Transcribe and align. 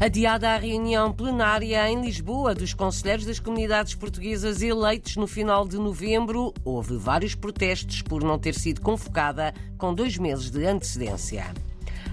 Adiada 0.00 0.50
a 0.50 0.56
reunião 0.56 1.12
plenária 1.12 1.90
em 1.90 2.00
Lisboa 2.00 2.54
dos 2.54 2.72
Conselheiros 2.72 3.26
das 3.26 3.40
Comunidades 3.40 3.96
Portuguesas 3.96 4.62
eleitos 4.62 5.16
no 5.16 5.26
final 5.26 5.66
de 5.66 5.76
novembro, 5.76 6.54
houve 6.64 6.96
vários 6.96 7.34
protestos 7.34 8.00
por 8.00 8.22
não 8.22 8.38
ter 8.38 8.54
sido 8.54 8.80
convocada 8.80 9.52
com 9.76 9.92
dois 9.92 10.16
meses 10.16 10.50
de 10.50 10.64
antecedência. 10.64 11.52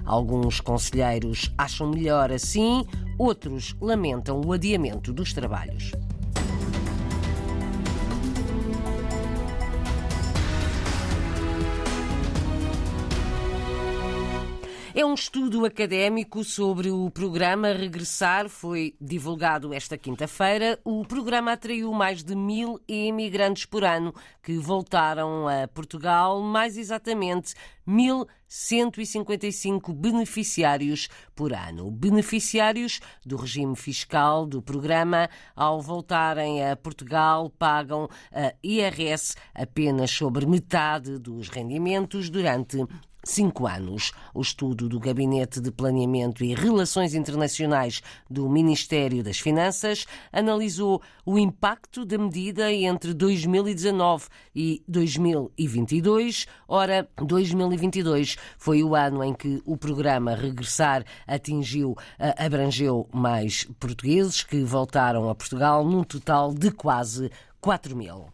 Alguns 0.04 0.60
conselheiros 0.60 1.54
acham 1.56 1.92
melhor 1.92 2.32
assim, 2.32 2.88
outros 3.20 3.76
lamentam 3.80 4.42
o 4.44 4.52
adiamento 4.52 5.14
dos 5.14 5.32
trabalhos. 5.32 5.92
É 14.98 15.06
um 15.06 15.14
estudo 15.14 15.66
académico 15.66 16.42
sobre 16.42 16.90
o 16.90 17.12
programa 17.12 17.74
Regressar, 17.74 18.48
foi 18.48 18.96
divulgado 19.02 19.74
esta 19.74 19.98
quinta-feira. 19.98 20.80
O 20.86 21.04
programa 21.04 21.52
atraiu 21.52 21.92
mais 21.92 22.24
de 22.24 22.34
mil 22.34 22.80
imigrantes 22.88 23.66
por 23.66 23.84
ano 23.84 24.16
que 24.42 24.58
voltaram 24.58 25.50
a 25.50 25.68
Portugal, 25.68 26.42
mais 26.42 26.78
exatamente 26.78 27.56
1.155 27.86 29.94
beneficiários 29.94 31.10
por 31.36 31.52
ano. 31.52 31.92
Beneficiários 31.92 33.02
do 33.26 33.36
regime 33.36 33.76
fiscal 33.76 34.46
do 34.46 34.62
programa, 34.62 35.30
ao 35.54 35.82
voltarem 35.82 36.66
a 36.66 36.74
Portugal, 36.74 37.50
pagam 37.50 38.08
a 38.32 38.54
IRS 38.64 39.36
apenas 39.54 40.10
sobre 40.10 40.46
metade 40.46 41.20
dos 41.20 41.50
rendimentos 41.50 42.30
durante 42.30 42.78
cinco 43.26 43.68
anos. 43.68 44.14
O 44.34 44.42
estudo 44.42 44.88
do 44.88 45.00
Gabinete 45.00 45.60
de 45.60 45.72
Planeamento 45.72 46.44
e 46.44 46.54
Relações 46.54 47.14
Internacionais 47.14 48.02
do 48.30 48.48
Ministério 48.48 49.24
das 49.24 49.40
Finanças 49.40 50.06
analisou 50.32 51.02
o 51.26 51.38
impacto 51.38 52.06
da 52.06 52.18
medida 52.18 52.72
entre 52.72 53.14
2019 53.14 54.28
e 54.56 54.84
2022. 54.88 56.46
Ora, 56.68 57.10
2022 57.18 58.38
foi 58.58 58.84
o 58.84 58.96
ano 58.96 59.24
em 59.24 59.34
que 59.34 59.62
o 59.66 59.76
programa 59.76 60.36
Regressar 60.36 61.04
atingiu, 61.26 61.98
abrangeu 62.38 63.10
mais 63.12 63.66
portugueses 63.80 64.44
que 64.44 64.62
voltaram 64.64 65.30
a 65.30 65.36
Portugal, 65.36 65.84
num 65.84 66.04
total 66.04 66.54
de 66.54 66.70
quase 66.70 67.32
4 67.60 67.96
mil. 67.96 68.28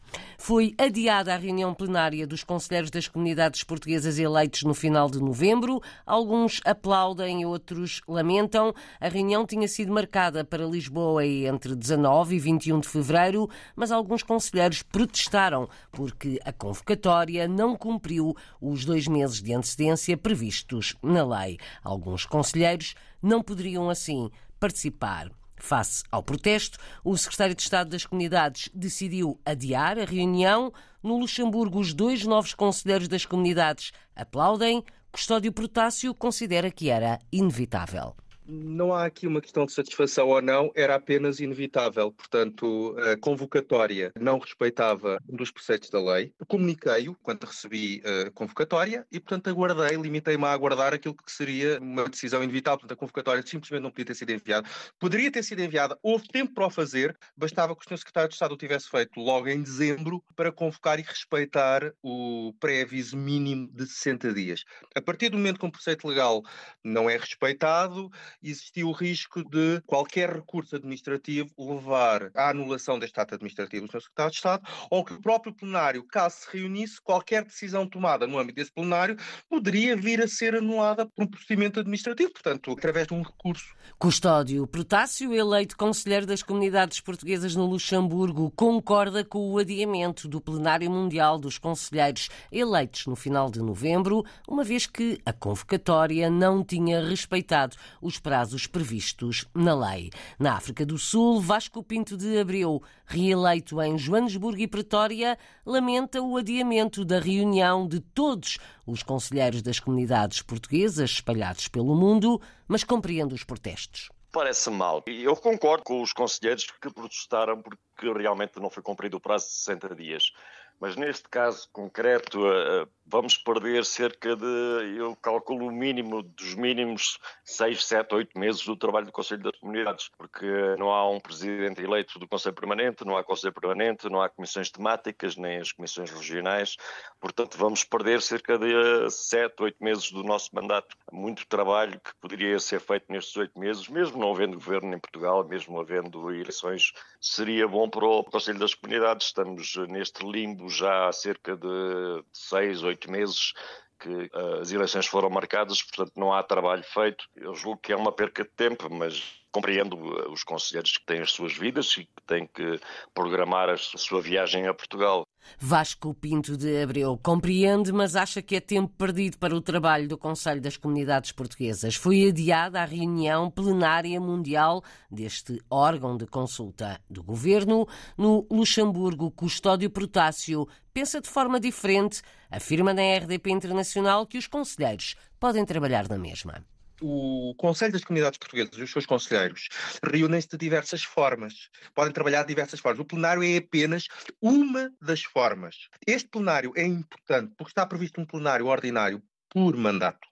Foi 0.43 0.73
adiada 0.75 1.35
a 1.35 1.37
reunião 1.37 1.71
plenária 1.71 2.25
dos 2.25 2.43
Conselheiros 2.43 2.89
das 2.89 3.07
Comunidades 3.07 3.63
Portuguesas 3.63 4.17
eleitos 4.17 4.63
no 4.63 4.73
final 4.73 5.07
de 5.07 5.19
novembro. 5.19 5.79
Alguns 6.03 6.59
aplaudem, 6.65 7.45
outros 7.45 8.01
lamentam. 8.07 8.73
A 8.99 9.07
reunião 9.07 9.45
tinha 9.45 9.67
sido 9.67 9.93
marcada 9.93 10.43
para 10.43 10.65
Lisboa 10.65 11.23
entre 11.23 11.75
19 11.75 12.35
e 12.35 12.39
21 12.39 12.79
de 12.79 12.89
fevereiro, 12.89 13.47
mas 13.75 13.91
alguns 13.91 14.23
conselheiros 14.23 14.81
protestaram 14.81 15.69
porque 15.91 16.39
a 16.43 16.51
convocatória 16.51 17.47
não 17.47 17.75
cumpriu 17.75 18.35
os 18.59 18.83
dois 18.83 19.07
meses 19.07 19.43
de 19.43 19.53
antecedência 19.53 20.17
previstos 20.17 20.95
na 21.03 21.23
lei. 21.23 21.59
Alguns 21.83 22.25
conselheiros 22.25 22.95
não 23.21 23.43
poderiam, 23.43 23.91
assim, 23.91 24.31
participar. 24.59 25.29
Face 25.61 26.03
ao 26.11 26.23
protesto, 26.23 26.79
o 27.03 27.15
secretário 27.15 27.55
de 27.55 27.61
Estado 27.61 27.91
das 27.91 28.05
Comunidades 28.05 28.69
decidiu 28.73 29.39
adiar 29.45 29.99
a 29.99 30.05
reunião. 30.05 30.73
No 31.03 31.17
Luxemburgo, 31.17 31.79
os 31.79 31.93
dois 31.93 32.25
novos 32.25 32.53
conselheiros 32.53 33.07
das 33.07 33.25
comunidades 33.25 33.91
aplaudem. 34.15 34.83
Custódio 35.11 35.51
Protássio 35.51 36.15
considera 36.15 36.71
que 36.71 36.89
era 36.89 37.19
inevitável 37.31 38.15
não 38.47 38.93
há 38.93 39.05
aqui 39.05 39.27
uma 39.27 39.41
questão 39.41 39.65
de 39.65 39.71
satisfação 39.71 40.29
ou 40.29 40.41
não, 40.41 40.71
era 40.75 40.95
apenas 40.95 41.39
inevitável. 41.39 42.11
Portanto, 42.11 42.95
a 42.99 43.17
convocatória 43.17 44.11
não 44.19 44.39
respeitava 44.39 45.19
um 45.29 45.35
dos 45.35 45.51
preceitos 45.51 45.89
da 45.89 46.01
lei. 46.01 46.33
Comuniquei-o 46.47 47.15
quando 47.21 47.43
recebi 47.43 48.01
a 48.05 48.31
convocatória 48.31 49.05
e, 49.11 49.19
portanto, 49.19 49.49
aguardei, 49.49 49.97
limitei-me 49.97 50.45
a 50.45 50.51
aguardar 50.51 50.93
aquilo 50.93 51.15
que 51.15 51.31
seria 51.31 51.79
uma 51.79 52.09
decisão 52.09 52.43
inevitável. 52.43 52.79
Portanto, 52.79 52.97
a 52.97 52.99
convocatória 52.99 53.43
simplesmente 53.45 53.83
não 53.83 53.91
podia 53.91 54.05
ter 54.05 54.15
sido 54.15 54.31
enviada. 54.31 54.67
Poderia 54.99 55.31
ter 55.31 55.43
sido 55.43 55.61
enviada, 55.61 55.97
houve 56.01 56.27
tempo 56.27 56.53
para 56.53 56.67
o 56.67 56.69
fazer, 56.69 57.17
bastava 57.35 57.75
que 57.75 57.85
o 57.85 57.89
Sr. 57.89 57.97
Secretário 57.97 58.29
de 58.29 58.35
Estado 58.35 58.53
o 58.53 58.57
tivesse 58.57 58.89
feito 58.89 59.19
logo 59.19 59.47
em 59.47 59.61
dezembro 59.61 60.23
para 60.35 60.51
convocar 60.51 60.99
e 60.99 61.03
respeitar 61.03 61.93
o 62.01 62.53
pré-aviso 62.59 63.15
mínimo 63.17 63.69
de 63.71 63.85
60 63.85 64.33
dias. 64.33 64.63
A 64.95 65.01
partir 65.01 65.29
do 65.29 65.37
momento 65.37 65.59
que 65.59 65.65
um 65.65 65.71
preceito 65.71 66.07
legal 66.07 66.41
não 66.83 67.09
é 67.09 67.17
respeitado, 67.17 68.09
existia 68.43 68.85
o 68.85 68.91
risco 68.91 69.43
de 69.43 69.81
qualquer 69.85 70.29
recurso 70.29 70.75
administrativo 70.75 71.49
levar 71.57 72.31
à 72.35 72.49
anulação 72.49 72.97
deste 72.97 73.19
ato 73.19 73.35
administrativo 73.35 73.85
do 73.85 73.91
Sr. 73.91 74.01
Secretário 74.01 74.31
de 74.31 74.37
Estado 74.37 74.67
ou 74.89 75.05
que 75.05 75.13
o 75.13 75.21
próprio 75.21 75.53
plenário, 75.53 76.03
caso 76.03 76.37
se 76.37 76.57
reunisse, 76.57 76.99
qualquer 77.01 77.43
decisão 77.43 77.87
tomada 77.87 78.25
no 78.25 78.39
âmbito 78.39 78.55
desse 78.55 78.71
plenário 78.71 79.17
poderia 79.49 79.95
vir 79.95 80.21
a 80.21 80.27
ser 80.27 80.55
anulada 80.55 81.05
por 81.05 81.23
um 81.23 81.27
procedimento 81.27 81.79
administrativo, 81.79 82.31
portanto, 82.31 82.71
através 82.71 83.07
de 83.07 83.13
um 83.13 83.21
recurso. 83.21 83.75
Custódio 83.99 84.65
Protássio, 84.65 85.33
eleito 85.33 85.77
conselheiro 85.77 86.25
das 86.25 86.41
comunidades 86.41 86.99
portuguesas 86.99 87.55
no 87.55 87.65
Luxemburgo, 87.65 88.51
concorda 88.51 89.23
com 89.23 89.51
o 89.51 89.57
adiamento 89.57 90.27
do 90.27 90.41
plenário 90.41 90.89
mundial 90.89 91.37
dos 91.37 91.57
conselheiros 91.57 92.29
eleitos 92.51 93.05
no 93.05 93.15
final 93.15 93.51
de 93.51 93.59
novembro, 93.59 94.25
uma 94.47 94.63
vez 94.63 94.87
que 94.87 95.19
a 95.25 95.31
convocatória 95.31 96.29
não 96.29 96.63
tinha 96.63 97.01
respeitado 97.01 97.75
os 98.01 98.17
prazos 98.17 98.30
previstos 98.67 99.45
na 99.53 99.75
lei. 99.75 100.09
Na 100.39 100.53
África 100.53 100.85
do 100.85 100.97
Sul, 100.97 101.41
Vasco 101.41 101.83
Pinto 101.83 102.15
de 102.15 102.39
Abreu, 102.39 102.81
reeleito 103.05 103.81
em 103.81 103.97
Joanesburgo 103.97 104.59
e 104.59 104.67
Pretória, 104.67 105.37
lamenta 105.65 106.21
o 106.21 106.37
adiamento 106.37 107.03
da 107.03 107.19
reunião 107.19 107.87
de 107.87 107.99
todos 107.99 108.57
os 108.87 109.03
conselheiros 109.03 109.61
das 109.61 109.79
comunidades 109.79 110.41
portuguesas 110.41 111.11
espalhados 111.11 111.67
pelo 111.67 111.95
mundo, 111.95 112.41
mas 112.67 112.83
compreende 112.83 113.33
os 113.33 113.43
protestos 113.43 114.09
parece 114.31 114.69
mal. 114.69 115.03
E 115.07 115.23
eu 115.23 115.35
concordo 115.35 115.83
com 115.83 116.01
os 116.01 116.13
conselheiros 116.13 116.65
que 116.65 116.89
protestaram 116.89 117.61
porque 117.61 118.11
realmente 118.17 118.59
não 118.59 118.69
foi 118.69 118.81
cumprido 118.81 119.17
o 119.17 119.19
prazo 119.19 119.47
de 119.47 119.53
60 119.55 119.95
dias. 119.95 120.31
Mas 120.79 120.95
neste 120.95 121.29
caso 121.29 121.69
concreto, 121.71 122.39
eh, 122.47 122.87
vamos 123.11 123.37
perder 123.37 123.83
cerca 123.83 124.35
de, 124.35 124.95
eu 124.97 125.15
calculo 125.17 125.67
o 125.67 125.71
mínimo 125.71 126.23
dos 126.23 126.55
mínimos, 126.55 127.19
6, 127.43 127.83
7, 127.85 128.15
8 128.15 128.39
meses 128.39 128.65
do 128.65 128.75
trabalho 128.75 129.05
do 129.05 129.11
Conselho 129.11 129.43
das 129.43 129.59
Comunidades, 129.59 130.09
porque 130.17 130.45
não 130.79 130.91
há 130.91 131.09
um 131.09 131.19
presidente 131.19 131.81
eleito 131.83 132.17
do 132.17 132.27
Conselho 132.27 132.55
Permanente, 132.55 133.03
não 133.03 133.17
há 133.17 133.23
Conselho 133.23 133.53
Permanente, 133.53 134.09
não 134.09 134.21
há 134.21 134.29
comissões 134.29 134.71
temáticas, 134.71 135.35
nem 135.35 135.57
as 135.57 135.73
comissões 135.73 136.09
regionais, 136.09 136.77
portanto 137.19 137.57
vamos 137.57 137.83
perder 137.83 138.21
cerca 138.21 138.57
de 138.57 139.09
7, 139.09 139.61
8 139.61 139.83
meses 139.83 140.11
do 140.11 140.23
nosso 140.23 140.49
mandato. 140.53 140.95
Muito 141.11 141.45
trabalho 141.47 141.99
que 141.99 142.15
poderia 142.21 142.57
ser 142.59 142.79
feito 142.79 143.05
nestes 143.09 143.35
8 143.35 143.59
meses, 143.59 143.89
mesmo 143.89 144.17
não 144.17 144.31
havendo 144.31 144.53
governo 144.53 144.95
em 144.95 144.99
Portugal, 144.99 145.45
mesmo 145.45 145.79
havendo 145.79 146.31
eleições, 146.31 146.93
seria 147.19 147.67
bom 147.67 147.89
para 147.89 148.05
o 148.05 148.23
Conselho 148.23 148.59
das 148.59 148.73
Comunidades. 148.73 149.27
Estamos 149.27 149.75
neste 149.89 150.25
limbo 150.25 150.69
já 150.69 151.09
há 151.09 151.11
cerca 151.11 151.57
de 151.57 152.23
6, 152.31 152.83
8 152.83 153.00
oito 153.01 153.11
meses 153.11 153.53
que 153.99 154.09
uh, 154.09 154.61
as 154.61 154.71
eleições 154.71 155.05
foram 155.05 155.29
marcadas, 155.29 155.81
portanto 155.83 156.13
não 156.15 156.33
há 156.33 156.43
trabalho 156.43 156.83
feito. 156.83 157.25
Eu 157.35 157.53
julgo 157.53 157.79
que 157.79 157.93
é 157.93 157.95
uma 157.95 158.11
perca 158.11 158.43
de 158.43 158.49
tempo, 158.49 158.89
mas 158.89 159.41
compreendo 159.51 159.95
eh, 160.17 160.29
os 160.29 160.43
conselheiros 160.43 160.97
que 160.97 161.05
têm 161.05 161.21
as 161.21 161.31
suas 161.31 161.53
vidas 161.53 161.91
e 161.97 162.05
que 162.05 162.23
têm 162.25 162.47
que 162.47 162.79
programar 163.13 163.69
a 163.69 163.77
sua 163.77 164.21
viagem 164.21 164.67
a 164.67 164.73
Portugal. 164.73 165.27
Vasco 165.59 166.13
Pinto 166.13 166.57
de 166.57 166.81
Abreu 166.81 167.17
compreende, 167.21 167.91
mas 167.91 168.15
acha 168.15 168.41
que 168.41 168.55
é 168.55 168.59
tempo 168.59 168.93
perdido 168.97 169.37
para 169.37 169.55
o 169.55 169.61
trabalho 169.61 170.07
do 170.07 170.17
Conselho 170.17 170.61
das 170.61 170.77
Comunidades 170.77 171.31
Portuguesas. 171.31 171.95
Foi 171.95 172.27
adiada 172.27 172.81
a 172.81 172.85
reunião 172.85 173.49
plenária 173.49 174.19
mundial 174.19 174.83
deste 175.09 175.61
órgão 175.69 176.17
de 176.17 176.25
consulta 176.25 176.99
do 177.09 177.23
governo. 177.23 177.87
No 178.17 178.45
Luxemburgo, 178.51 179.31
Custódio 179.31 179.89
Protássio 179.89 180.67
pensa 180.93 181.21
de 181.21 181.29
forma 181.29 181.59
diferente, 181.59 182.21
afirma 182.49 182.93
na 182.93 183.01
RDP 183.17 183.51
Internacional 183.51 184.25
que 184.25 184.37
os 184.37 184.47
conselheiros 184.47 185.15
podem 185.39 185.65
trabalhar 185.65 186.07
na 186.07 186.17
mesma 186.17 186.63
o 187.01 187.55
Conselho 187.57 187.91
das 187.91 188.03
Comunidades 188.03 188.37
Portuguesas 188.37 188.77
e 188.77 188.83
os 188.83 188.91
seus 188.91 189.05
conselheiros 189.05 189.67
reúnem-se 190.03 190.47
de 190.47 190.57
diversas 190.57 191.03
formas, 191.03 191.69
podem 191.95 192.13
trabalhar 192.13 192.43
de 192.43 192.49
diversas 192.49 192.79
formas. 192.79 192.99
O 192.99 193.05
plenário 193.05 193.43
é 193.43 193.57
apenas 193.57 194.07
uma 194.41 194.93
das 195.01 195.23
formas. 195.23 195.89
Este 196.05 196.29
plenário 196.29 196.71
é 196.75 196.85
importante 196.85 197.53
porque 197.57 197.71
está 197.71 197.85
previsto 197.85 198.21
um 198.21 198.25
plenário 198.25 198.67
ordinário 198.67 199.21
por 199.49 199.75
mandato. 199.75 200.27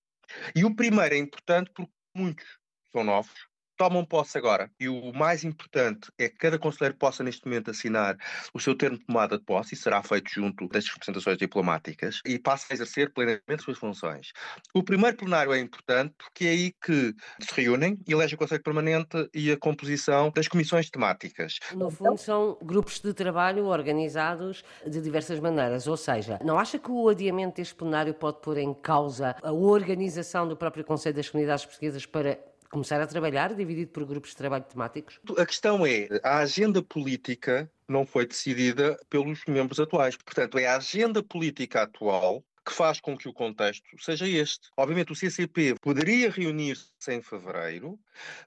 E 0.55 0.63
o 0.63 0.75
primeiro 0.75 1.15
é 1.15 1.17
importante 1.17 1.71
porque 1.73 1.91
muitos 2.15 2.45
são 2.91 3.03
novos, 3.03 3.48
tomam 3.79 4.03
posse 4.03 4.37
agora. 4.37 4.69
E 4.77 4.89
o 4.89 5.13
mais 5.13 5.45
importante 5.45 6.11
é 6.19 6.27
que 6.27 6.35
cada 6.35 6.59
conselheiro 6.59 6.95
possa, 6.97 7.23
neste 7.23 7.45
momento, 7.45 7.71
assinar 7.71 8.17
o 8.53 8.59
seu 8.59 8.75
termo 8.75 8.97
de 8.97 9.05
tomada 9.05 9.37
de 9.37 9.43
posse, 9.45 9.73
e 9.73 9.77
será 9.77 10.03
feito 10.03 10.29
junto 10.29 10.67
das 10.67 10.85
representações 10.85 11.37
diplomáticas, 11.37 12.19
e 12.25 12.37
passa 12.37 12.67
a 12.69 12.73
exercer 12.73 13.13
plenamente 13.13 13.41
as 13.47 13.61
suas 13.61 13.77
funções. 13.77 14.33
O 14.73 14.83
primeiro 14.83 15.15
plenário 15.15 15.53
é 15.53 15.59
importante 15.59 16.13
porque 16.17 16.45
é 16.45 16.49
aí 16.49 16.73
que 16.83 17.15
se 17.39 17.61
reúnem 17.61 17.97
e 18.05 18.11
elege 18.11 18.35
o 18.35 18.37
Conselho 18.37 18.61
Permanente 18.61 19.29
e 19.33 19.49
a 19.49 19.57
composição 19.57 20.29
das 20.35 20.49
comissões 20.49 20.89
temáticas. 20.89 21.59
No 21.73 21.89
fundo, 21.89 22.17
são 22.17 22.57
grupos 22.61 22.99
de 22.99 23.13
trabalho 23.13 23.65
organizados 23.65 24.61
de 24.85 24.99
diversas 24.99 25.39
maneiras, 25.39 25.87
ou 25.87 25.95
seja, 25.95 26.37
não 26.43 26.59
acha 26.59 26.77
que 26.77 26.91
o 26.91 27.07
adiamento 27.07 27.55
deste 27.55 27.75
plenário 27.75 28.13
pode 28.13 28.41
pôr 28.41 28.57
em 28.57 28.73
causa 28.73 29.37
a 29.41 29.53
organização 29.53 30.45
do 30.45 30.57
próprio 30.57 30.83
Conselho 30.83 31.15
das 31.15 31.29
Comunidades 31.29 31.63
Portuguesas 31.63 32.05
para 32.05 32.37
começar 32.69 33.01
a 33.01 33.07
trabalhar, 33.07 33.53
dividido 33.53 33.91
por 33.91 34.05
grupos 34.05 34.31
de 34.31 34.37
trabalho 34.37 34.63
temáticos? 34.63 35.19
A 35.37 35.45
questão 35.45 35.85
é, 35.85 36.07
a 36.23 36.37
agenda 36.37 36.81
política 36.81 37.71
não 37.87 38.05
foi 38.05 38.25
decidida 38.25 38.99
pelos 39.09 39.43
membros 39.47 39.79
atuais. 39.79 40.15
Portanto, 40.15 40.57
é 40.57 40.67
a 40.67 40.77
agenda 40.77 41.23
política 41.23 41.83
atual 41.83 42.43
que 42.65 42.73
faz 42.73 42.99
com 42.99 43.17
que 43.17 43.27
o 43.27 43.33
contexto 43.33 43.83
seja 43.99 44.27
este. 44.27 44.69
Obviamente, 44.77 45.11
o 45.11 45.15
CCP 45.15 45.75
poderia 45.81 46.29
reunir-se 46.29 47.11
em 47.11 47.21
fevereiro, 47.21 47.99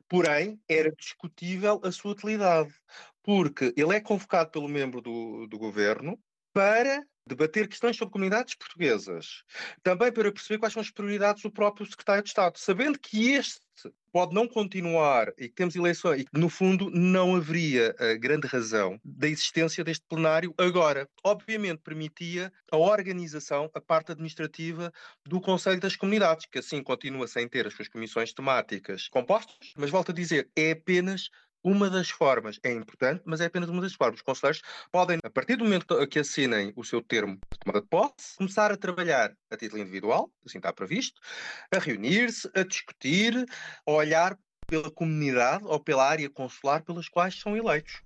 porém, 0.09 0.61
era 0.69 0.93
discutível 0.93 1.81
a 1.83 1.91
sua 1.91 2.13
utilidade, 2.13 2.73
porque 3.23 3.75
ele 3.77 3.97
é 3.97 4.01
convocado 4.01 4.51
pelo 4.51 4.69
membro 4.69 5.01
do, 5.01 5.47
do 5.49 5.59
governo 5.59 6.19
para 6.53 7.05
debater 7.27 7.69
questões 7.69 7.97
sobre 7.97 8.13
comunidades 8.13 8.55
portuguesas, 8.55 9.45
também 9.83 10.13
para 10.13 10.33
perceber 10.33 10.59
quais 10.59 10.73
são 10.73 10.83
as 10.83 10.91
prioridades 10.91 11.43
do 11.43 11.51
próprio 11.51 11.87
secretário 11.87 12.23
de 12.23 12.29
Estado, 12.29 12.59
sabendo 12.59 12.99
que 12.99 13.33
este 13.33 13.61
pode 14.13 14.35
não 14.35 14.47
continuar 14.47 15.33
e 15.39 15.49
que 15.49 15.55
temos 15.55 15.75
eleições 15.75 16.21
e 16.21 16.25
que, 16.25 16.39
no 16.39 16.51
fundo, 16.51 16.91
não 16.91 17.35
haveria 17.35 17.95
grande 18.21 18.47
razão 18.47 19.01
da 19.03 19.27
existência 19.27 19.83
deste 19.83 20.05
plenário 20.07 20.55
agora. 20.59 21.09
Obviamente, 21.25 21.81
permitia 21.83 22.53
a 22.71 22.77
organização, 22.77 23.71
a 23.75 23.81
parte 23.81 24.13
administrativa 24.13 24.93
do 25.25 25.41
Conselho 25.41 25.81
das 25.81 25.97
Comunidades, 25.97 26.47
que 26.47 26.59
assim 26.59 26.83
continua 26.83 27.27
sem 27.27 27.49
ter 27.49 27.67
as 27.67 27.73
suas 27.73 27.89
comissões 27.89 28.35
temáticas 28.35 29.09
compostas, 29.09 29.73
mas 29.77 29.91
volto 29.91 30.13
a 30.13 30.15
dizer, 30.15 30.51
é 30.55 30.73
apenas 30.73 31.31
uma 31.65 31.89
das 31.89 32.11
formas, 32.11 32.59
é 32.63 32.73
importante, 32.73 33.23
mas 33.25 33.41
é 33.41 33.47
apenas 33.47 33.69
uma 33.69 33.83
das 33.83 33.95
formas. 33.95 34.17
Os 34.21 34.23
conselheiros 34.23 34.63
podem, 34.91 35.19
a 35.23 35.31
partir 35.31 35.57
do 35.57 35.65
momento 35.65 36.07
que 36.09 36.19
assinem 36.19 36.73
o 36.77 36.85
seu 36.85 37.03
termo 37.03 37.37
de 37.37 37.59
tomada 37.61 37.81
de 37.81 37.89
posse, 37.89 38.37
começar 38.37 38.73
a 38.73 38.77
trabalhar 38.77 39.33
a 39.51 39.57
título 39.57 39.81
individual, 39.81 40.31
assim 40.45 40.59
está 40.59 40.73
previsto, 40.73 41.21
a 41.73 41.79
reunir-se, 41.79 42.51
a 42.55 42.63
discutir, 42.63 43.47
a 43.87 43.91
olhar 43.91 44.39
pela 44.69 44.91
comunidade 44.91 45.65
ou 45.65 45.79
pela 45.79 46.09
área 46.09 46.31
consular 46.31 46.83
pelas 46.83 47.09
quais 47.09 47.39
são 47.39 47.57
eleitos. 47.57 48.03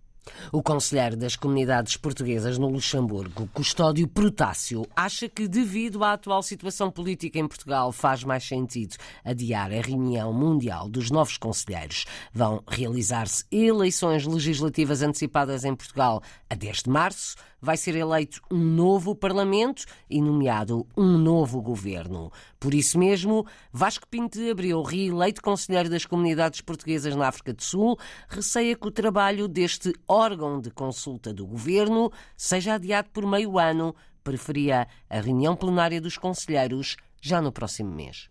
O 0.52 0.62
conselheiro 0.62 1.16
das 1.16 1.36
comunidades 1.36 1.96
portuguesas 1.96 2.58
no 2.58 2.68
Luxemburgo, 2.68 3.48
Custódio 3.52 4.06
Protácio, 4.08 4.86
acha 4.94 5.28
que, 5.28 5.48
devido 5.48 6.04
à 6.04 6.12
atual 6.12 6.42
situação 6.42 6.90
política 6.90 7.38
em 7.38 7.46
Portugal, 7.46 7.92
faz 7.92 8.24
mais 8.24 8.44
sentido 8.44 8.96
adiar 9.24 9.72
a 9.72 9.80
reunião 9.80 10.32
mundial 10.32 10.88
dos 10.88 11.10
novos 11.10 11.36
conselheiros. 11.36 12.06
Vão 12.32 12.62
realizar-se 12.66 13.44
eleições 13.50 14.26
legislativas 14.26 15.02
antecipadas 15.02 15.64
em 15.64 15.74
Portugal 15.74 16.22
a 16.48 16.54
10 16.54 16.84
de 16.84 16.90
março 16.90 17.36
vai 17.60 17.76
ser 17.76 17.96
eleito 17.96 18.40
um 18.50 18.58
novo 18.58 19.14
Parlamento 19.14 19.84
e 20.08 20.20
nomeado 20.20 20.86
um 20.96 21.18
novo 21.18 21.60
governo. 21.60 22.30
Por 22.58 22.74
isso 22.74 22.98
mesmo, 22.98 23.46
Vasco 23.72 24.06
Pinto 24.08 24.38
de 24.38 24.50
Abreu, 24.50 24.82
reeleito 24.82 25.42
Conselheiro 25.42 25.88
das 25.88 26.04
Comunidades 26.04 26.60
Portuguesas 26.60 27.14
na 27.16 27.28
África 27.28 27.52
do 27.52 27.62
Sul, 27.62 27.98
receia 28.28 28.76
que 28.76 28.86
o 28.86 28.90
trabalho 28.90 29.48
deste 29.48 29.92
órgão 30.06 30.60
de 30.60 30.70
consulta 30.70 31.32
do 31.32 31.46
governo 31.46 32.10
seja 32.36 32.74
adiado 32.74 33.10
por 33.10 33.26
meio 33.26 33.58
ano. 33.58 33.94
Preferia 34.22 34.88
a 35.08 35.20
reunião 35.20 35.54
plenária 35.54 36.00
dos 36.00 36.16
conselheiros 36.16 36.96
já 37.20 37.40
no 37.40 37.52
próximo 37.52 37.90
mês. 37.94 38.28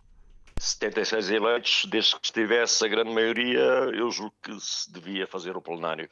76 0.58 1.30
eleitos, 1.30 1.84
desde 1.86 2.18
que 2.18 2.26
estivesse 2.26 2.84
a 2.84 2.88
grande 2.88 3.12
maioria, 3.12 3.60
eu 3.94 4.10
julgo 4.10 4.34
que 4.42 4.58
se 4.58 4.90
devia 4.90 5.26
fazer 5.26 5.56
o 5.56 5.60
plenário. 5.60 6.08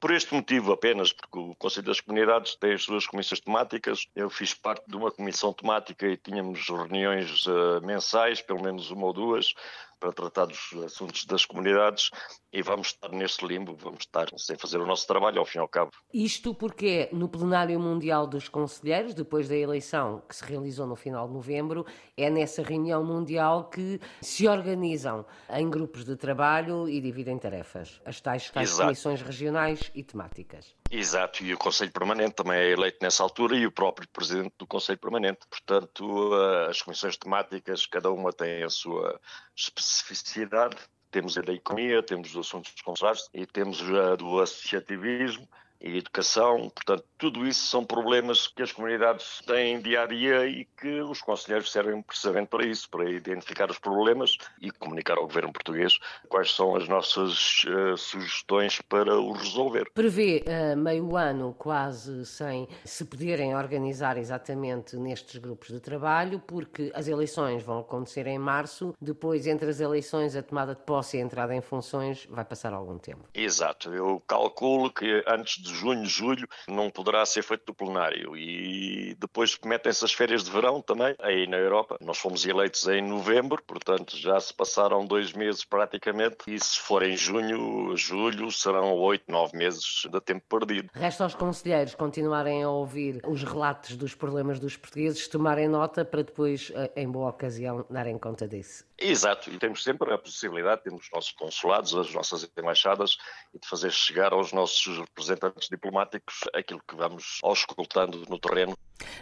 Por 0.00 0.12
este 0.12 0.32
motivo 0.32 0.72
apenas, 0.72 1.12
porque 1.12 1.38
o 1.38 1.54
Conselho 1.56 1.86
das 1.86 2.00
Comunidades 2.00 2.54
tem 2.54 2.74
as 2.74 2.84
suas 2.84 3.06
comissões 3.06 3.40
temáticas, 3.40 4.06
eu 4.14 4.30
fiz 4.30 4.54
parte 4.54 4.84
de 4.86 4.96
uma 4.96 5.10
comissão 5.10 5.52
temática 5.52 6.06
e 6.06 6.16
tínhamos 6.16 6.68
reuniões 6.68 7.44
uh, 7.46 7.84
mensais, 7.84 8.40
pelo 8.40 8.62
menos 8.62 8.90
uma 8.92 9.06
ou 9.06 9.12
duas, 9.12 9.54
para 9.98 10.12
tratar 10.12 10.46
dos 10.46 10.72
assuntos 10.84 11.24
das 11.24 11.44
comunidades 11.44 12.10
e 12.52 12.62
vamos 12.62 12.88
estar 12.88 13.10
neste 13.10 13.46
limbo, 13.46 13.76
vamos 13.76 14.00
estar 14.00 14.26
sem 14.36 14.56
fazer 14.56 14.78
o 14.78 14.86
nosso 14.86 15.06
trabalho, 15.06 15.38
ao 15.38 15.44
fim 15.44 15.58
e 15.58 15.60
ao 15.60 15.68
cabo. 15.68 15.90
Isto 16.12 16.54
porque 16.54 17.08
no 17.12 17.28
Plenário 17.28 17.78
Mundial 17.78 18.26
dos 18.26 18.48
Conselheiros, 18.48 19.14
depois 19.14 19.48
da 19.48 19.56
eleição 19.56 20.22
que 20.28 20.34
se 20.34 20.44
realizou 20.44 20.86
no 20.86 20.96
final 20.96 21.26
de 21.26 21.34
novembro, 21.34 21.84
é 22.16 22.30
nessa 22.30 22.62
reunião 22.62 23.04
mundial 23.04 23.68
que 23.68 24.00
se 24.20 24.48
organizam 24.48 25.26
em 25.50 25.68
grupos 25.68 26.04
de 26.04 26.16
trabalho 26.16 26.88
e 26.88 27.00
dividem 27.00 27.38
tarefas, 27.38 28.00
as 28.04 28.20
tais, 28.20 28.50
tais 28.50 28.72
comissões 28.72 29.20
regionais 29.22 29.90
e 29.94 30.02
temáticas. 30.02 30.74
Exato, 30.90 31.44
e 31.44 31.52
o 31.52 31.58
Conselho 31.58 31.92
Permanente 31.92 32.36
também 32.36 32.58
é 32.58 32.70
eleito 32.70 32.96
nessa 33.02 33.22
altura 33.22 33.54
e 33.54 33.66
o 33.66 33.72
próprio 33.72 34.08
Presidente 34.08 34.54
do 34.58 34.66
Conselho 34.66 34.98
Permanente. 34.98 35.40
Portanto, 35.50 36.30
eh, 36.34 36.70
as 36.70 36.80
comissões 36.80 37.16
temáticas, 37.18 37.84
cada 37.84 38.10
uma 38.10 38.32
tem 38.32 38.62
a 38.62 38.70
sua 38.70 39.20
especificidade. 39.54 40.76
Temos 41.10 41.36
a 41.36 41.42
da 41.42 41.52
economia, 41.52 42.02
temos 42.02 42.34
os 42.34 42.46
assuntos 42.46 42.72
consulares 42.80 43.28
e 43.34 43.44
temos 43.44 43.82
a 43.82 44.16
do 44.16 44.40
associativismo 44.40 45.46
educação. 45.80 46.70
Portanto, 46.70 47.04
tudo 47.16 47.46
isso 47.46 47.66
são 47.66 47.84
problemas 47.84 48.46
que 48.46 48.62
as 48.62 48.72
comunidades 48.72 49.40
têm 49.46 49.80
dia 49.80 50.02
a 50.02 50.06
dia 50.06 50.46
e 50.46 50.64
que 50.64 51.00
os 51.02 51.20
conselheiros 51.20 51.70
servem 51.70 52.00
precisamente 52.02 52.48
para 52.48 52.66
isso, 52.66 52.88
para 52.88 53.08
identificar 53.10 53.70
os 53.70 53.78
problemas 53.78 54.36
e 54.60 54.70
comunicar 54.70 55.18
ao 55.18 55.26
governo 55.26 55.52
português 55.52 55.98
quais 56.28 56.54
são 56.54 56.76
as 56.76 56.88
nossas 56.88 57.64
uh, 57.64 57.96
sugestões 57.96 58.80
para 58.82 59.18
os 59.20 59.38
resolver. 59.38 59.90
Prevê 59.94 60.44
uh, 60.46 60.76
meio 60.76 61.16
ano 61.16 61.54
quase 61.58 62.24
sem 62.26 62.68
se 62.84 63.04
poderem 63.04 63.56
organizar 63.56 64.16
exatamente 64.16 64.96
nestes 64.96 65.36
grupos 65.36 65.68
de 65.68 65.80
trabalho, 65.80 66.40
porque 66.40 66.90
as 66.94 67.08
eleições 67.08 67.62
vão 67.62 67.80
acontecer 67.80 68.26
em 68.26 68.38
março, 68.38 68.94
depois 69.00 69.46
entre 69.46 69.70
as 69.70 69.80
eleições, 69.80 70.36
a 70.36 70.42
tomada 70.42 70.74
de 70.74 70.82
posse 70.82 71.16
e 71.16 71.20
a 71.20 71.24
entrada 71.24 71.54
em 71.54 71.60
funções 71.60 72.26
vai 72.30 72.44
passar 72.44 72.72
algum 72.72 72.98
tempo. 72.98 73.24
Exato, 73.34 73.92
eu 73.92 74.22
calculo 74.26 74.90
que 74.92 75.22
antes 75.26 75.62
de 75.62 75.67
de 75.68 75.74
junho, 75.74 76.06
julho, 76.06 76.48
não 76.66 76.90
poderá 76.90 77.24
ser 77.24 77.42
feito 77.42 77.66
do 77.66 77.74
plenário. 77.74 78.36
E 78.36 79.14
depois 79.18 79.58
metem-se 79.64 80.04
as 80.04 80.12
férias 80.12 80.44
de 80.44 80.50
verão 80.50 80.80
também, 80.80 81.14
aí 81.20 81.46
na 81.46 81.56
Europa. 81.56 81.96
Nós 82.00 82.18
fomos 82.18 82.44
eleitos 82.46 82.86
em 82.88 83.02
novembro, 83.02 83.62
portanto 83.62 84.16
já 84.16 84.38
se 84.40 84.52
passaram 84.52 85.06
dois 85.06 85.32
meses 85.32 85.64
praticamente. 85.64 86.38
E 86.46 86.58
se 86.58 86.80
for 86.80 87.02
em 87.02 87.16
junho, 87.16 87.96
julho, 87.96 88.50
serão 88.50 88.94
oito, 88.94 89.30
nove 89.30 89.56
meses 89.56 90.06
de 90.10 90.20
tempo 90.20 90.44
perdido. 90.48 90.90
Resta 90.94 91.24
aos 91.24 91.34
conselheiros 91.34 91.94
continuarem 91.94 92.62
a 92.62 92.70
ouvir 92.70 93.20
os 93.26 93.42
relatos 93.42 93.96
dos 93.96 94.14
problemas 94.14 94.58
dos 94.58 94.76
portugueses, 94.76 95.28
tomarem 95.28 95.68
nota 95.68 96.04
para 96.04 96.22
depois, 96.22 96.72
eh, 96.74 96.92
em 96.96 97.10
boa 97.10 97.30
ocasião, 97.30 97.84
darem 97.90 98.18
conta 98.18 98.46
disso. 98.46 98.84
Exato, 99.00 99.50
e 99.50 99.58
temos 99.58 99.82
sempre 99.84 100.12
a 100.12 100.18
possibilidade, 100.18 100.82
temos 100.82 101.04
os 101.04 101.10
nossos 101.12 101.32
consulados, 101.32 101.94
as 101.94 102.12
nossas 102.12 102.48
embaixadas, 102.56 103.16
e 103.54 103.58
de 103.58 103.68
fazer 103.68 103.92
chegar 103.92 104.32
aos 104.32 104.52
nossos 104.52 104.98
representantes 104.98 105.57
diplomáticos 105.68 106.40
aquilo 106.54 106.82
que 106.86 106.94
vamos 106.94 107.40
auscultando 107.42 108.22
no 108.28 108.38
terreno. 108.38 108.76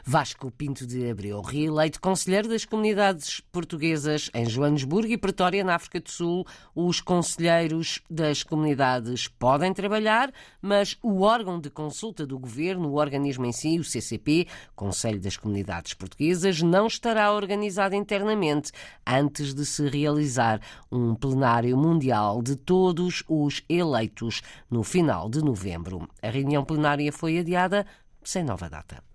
Vasco 0.04 0.50
Pinto 0.50 0.86
de 0.86 1.10
Abreu, 1.10 1.40
reeleito 1.40 2.00
Conselheiro 2.00 2.48
das 2.48 2.64
Comunidades 2.64 3.40
Portuguesas 3.52 4.30
em 4.34 4.46
Joanesburgo 4.46 5.12
e 5.12 5.16
Pretória, 5.16 5.64
na 5.64 5.74
África 5.74 6.00
do 6.00 6.10
Sul. 6.10 6.46
Os 6.74 7.00
conselheiros 7.00 8.00
das 8.10 8.42
comunidades 8.42 9.28
podem 9.28 9.72
trabalhar, 9.72 10.32
mas 10.60 10.96
o 11.02 11.22
órgão 11.22 11.60
de 11.60 11.70
consulta 11.70 12.26
do 12.26 12.38
Governo, 12.38 12.88
o 12.90 12.96
organismo 12.96 13.46
em 13.46 13.52
si, 13.52 13.78
o 13.78 13.84
CCP, 13.84 14.46
Conselho 14.74 15.20
das 15.20 15.36
Comunidades 15.36 15.94
Portuguesas, 15.94 16.62
não 16.62 16.86
estará 16.86 17.32
organizado 17.32 17.94
internamente 17.94 18.72
antes 19.06 19.54
de 19.54 19.64
se 19.64 19.88
realizar 19.88 20.60
um 20.90 21.14
plenário 21.14 21.76
mundial 21.76 22.42
de 22.42 22.56
todos 22.56 23.22
os 23.28 23.62
eleitos 23.68 24.42
no 24.70 24.82
final 24.82 25.28
de 25.28 25.42
novembro. 25.42 26.08
A 26.22 26.28
reunião 26.28 26.64
plenária 26.64 27.12
foi 27.12 27.38
adiada 27.38 27.86
sem 28.22 28.42
nova 28.42 28.68
data. 28.68 29.05